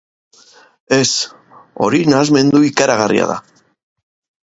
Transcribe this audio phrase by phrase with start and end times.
[0.97, 1.07] Ez,
[1.85, 3.41] hori nahasmendu ikaragarria da.